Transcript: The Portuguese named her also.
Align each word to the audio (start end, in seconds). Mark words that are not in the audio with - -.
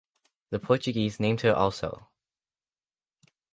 The 0.49 0.57
Portuguese 0.57 1.19
named 1.19 1.41
her 1.41 1.53
also. 1.53 2.09